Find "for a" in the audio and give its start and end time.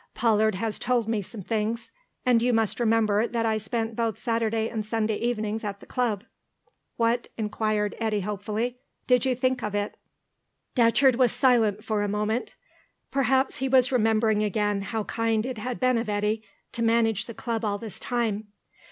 11.85-12.07